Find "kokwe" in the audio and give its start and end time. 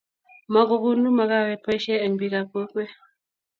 2.53-2.83